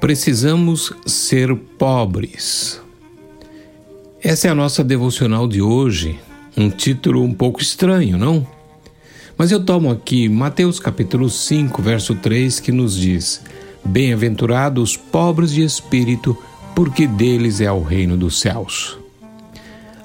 Precisamos 0.00 0.94
ser 1.04 1.54
pobres. 1.54 2.80
Essa 4.22 4.48
é 4.48 4.50
a 4.50 4.54
nossa 4.54 4.82
devocional 4.82 5.46
de 5.46 5.60
hoje. 5.60 6.18
Um 6.56 6.70
título 6.70 7.22
um 7.22 7.34
pouco 7.34 7.60
estranho, 7.60 8.16
não? 8.16 8.46
Mas 9.36 9.52
eu 9.52 9.62
tomo 9.62 9.90
aqui 9.90 10.26
Mateus 10.26 10.80
capítulo 10.80 11.28
5, 11.28 11.82
verso 11.82 12.14
3, 12.14 12.60
que 12.60 12.72
nos 12.72 12.96
diz: 12.96 13.42
Bem-aventurados 13.84 14.92
os 14.92 14.96
pobres 14.96 15.52
de 15.52 15.62
espírito, 15.62 16.34
porque 16.74 17.06
deles 17.06 17.60
é 17.60 17.70
o 17.70 17.82
reino 17.82 18.16
dos 18.16 18.40
céus. 18.40 18.98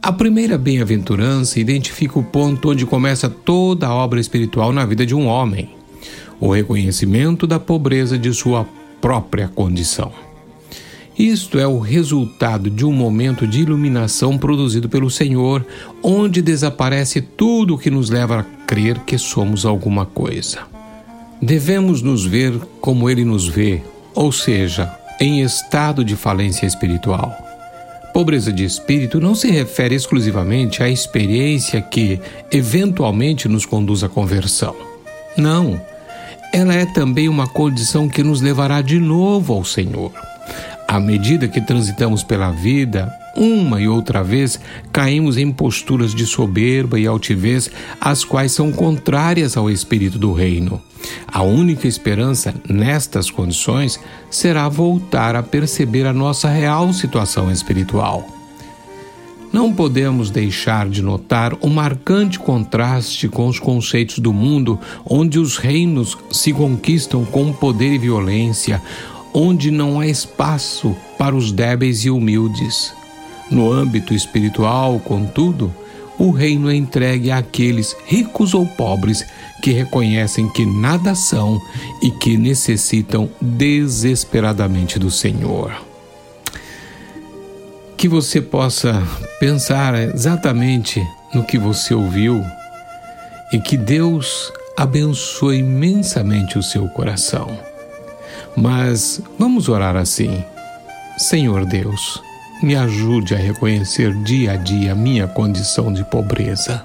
A 0.00 0.12
primeira 0.12 0.56
bem-aventurança 0.56 1.58
identifica 1.58 2.16
o 2.16 2.22
ponto 2.22 2.70
onde 2.70 2.86
começa 2.86 3.28
toda 3.28 3.88
a 3.88 3.94
obra 3.94 4.20
espiritual 4.20 4.72
na 4.72 4.86
vida 4.86 5.04
de 5.04 5.16
um 5.16 5.26
homem: 5.26 5.70
o 6.38 6.52
reconhecimento 6.52 7.44
da 7.44 7.58
pobreza 7.58 8.16
de 8.16 8.32
sua 8.32 8.64
própria 9.00 9.48
condição. 9.48 10.12
Isto 11.18 11.58
é 11.58 11.66
o 11.66 11.78
resultado 11.78 12.70
de 12.70 12.84
um 12.84 12.92
momento 12.92 13.46
de 13.46 13.60
iluminação 13.60 14.38
produzido 14.38 14.88
pelo 14.88 15.10
Senhor, 15.10 15.66
onde 16.02 16.40
desaparece 16.40 17.20
tudo 17.20 17.74
o 17.74 17.78
que 17.78 17.90
nos 17.90 18.08
leva 18.08 18.40
a 18.40 18.42
crer 18.42 19.00
que 19.00 19.18
somos 19.18 19.66
alguma 19.66 20.06
coisa. 20.06 20.60
Devemos 21.42 22.00
nos 22.00 22.24
ver 22.24 22.58
como 22.80 23.10
Ele 23.10 23.24
nos 23.24 23.46
vê, 23.46 23.82
ou 24.14 24.32
seja, 24.32 24.94
em 25.20 25.42
estado 25.42 26.02
de 26.02 26.16
falência 26.16 26.66
espiritual. 26.66 27.36
Pobreza 28.14 28.52
de 28.52 28.64
espírito 28.64 29.20
não 29.20 29.34
se 29.34 29.50
refere 29.50 29.94
exclusivamente 29.94 30.82
à 30.82 30.88
experiência 30.88 31.80
que 31.82 32.18
eventualmente 32.50 33.46
nos 33.46 33.64
conduz 33.66 34.02
à 34.02 34.08
conversão. 34.08 34.74
Não, 35.36 35.80
ela 36.52 36.74
é 36.74 36.84
também 36.86 37.28
uma 37.28 37.46
condição 37.46 38.08
que 38.08 38.22
nos 38.22 38.40
levará 38.40 38.82
de 38.82 38.98
novo 38.98 39.54
ao 39.54 39.64
Senhor. 39.64 40.12
À 40.86 40.98
medida 40.98 41.46
que 41.46 41.60
transitamos 41.60 42.24
pela 42.24 42.50
vida, 42.50 43.12
uma 43.36 43.80
e 43.80 43.86
outra 43.86 44.24
vez 44.24 44.58
caímos 44.92 45.36
em 45.36 45.52
posturas 45.52 46.12
de 46.12 46.26
soberba 46.26 46.98
e 46.98 47.06
altivez, 47.06 47.70
as 48.00 48.24
quais 48.24 48.52
são 48.52 48.72
contrárias 48.72 49.56
ao 49.56 49.70
espírito 49.70 50.18
do 50.18 50.32
reino. 50.32 50.82
A 51.28 51.42
única 51.42 51.86
esperança 51.86 52.52
nestas 52.68 53.30
condições 53.30 54.00
será 54.30 54.68
voltar 54.68 55.36
a 55.36 55.42
perceber 55.42 56.06
a 56.06 56.12
nossa 56.12 56.48
real 56.48 56.92
situação 56.92 57.50
espiritual. 57.52 58.39
Não 59.52 59.72
podemos 59.72 60.30
deixar 60.30 60.88
de 60.88 61.02
notar 61.02 61.54
o 61.54 61.66
um 61.66 61.70
marcante 61.70 62.38
contraste 62.38 63.28
com 63.28 63.48
os 63.48 63.58
conceitos 63.58 64.20
do 64.20 64.32
mundo, 64.32 64.78
onde 65.04 65.40
os 65.40 65.56
reinos 65.56 66.16
se 66.30 66.52
conquistam 66.52 67.24
com 67.24 67.52
poder 67.52 67.92
e 67.92 67.98
violência, 67.98 68.80
onde 69.34 69.72
não 69.72 69.98
há 69.98 70.06
espaço 70.06 70.96
para 71.18 71.34
os 71.34 71.50
débeis 71.50 72.04
e 72.04 72.10
humildes. 72.10 72.92
No 73.50 73.72
âmbito 73.72 74.14
espiritual, 74.14 75.00
contudo, 75.00 75.74
o 76.16 76.30
reino 76.30 76.70
é 76.70 76.76
entregue 76.76 77.32
àqueles 77.32 77.96
ricos 78.06 78.54
ou 78.54 78.64
pobres 78.64 79.24
que 79.62 79.72
reconhecem 79.72 80.48
que 80.48 80.64
nada 80.64 81.14
são 81.16 81.60
e 82.00 82.10
que 82.10 82.36
necessitam 82.36 83.28
desesperadamente 83.40 84.96
do 84.96 85.10
Senhor 85.10 85.89
que 88.00 88.08
você 88.08 88.40
possa 88.40 89.06
pensar 89.38 89.94
exatamente 89.94 91.06
no 91.34 91.44
que 91.44 91.58
você 91.58 91.92
ouviu 91.92 92.42
e 93.52 93.60
que 93.60 93.76
Deus 93.76 94.50
abençoe 94.74 95.58
imensamente 95.58 96.58
o 96.58 96.62
seu 96.62 96.88
coração. 96.88 97.46
Mas 98.56 99.20
vamos 99.38 99.68
orar 99.68 99.96
assim: 99.96 100.42
Senhor 101.18 101.66
Deus, 101.66 102.22
me 102.62 102.74
ajude 102.74 103.34
a 103.34 103.38
reconhecer 103.38 104.14
dia 104.22 104.52
a 104.52 104.56
dia 104.56 104.94
minha 104.94 105.28
condição 105.28 105.92
de 105.92 106.02
pobreza. 106.02 106.82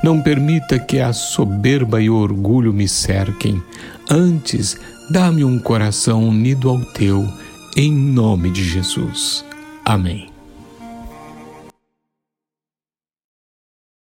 Não 0.00 0.22
permita 0.22 0.78
que 0.78 1.00
a 1.00 1.12
soberba 1.12 2.00
e 2.00 2.08
o 2.08 2.14
orgulho 2.14 2.72
me 2.72 2.86
cerquem. 2.86 3.60
Antes, 4.08 4.76
dá-me 5.10 5.42
um 5.42 5.58
coração 5.58 6.22
unido 6.28 6.68
ao 6.68 6.80
teu, 6.92 7.26
em 7.76 7.90
nome 7.90 8.52
de 8.52 8.62
Jesus. 8.62 9.44
Amém. 9.84 10.35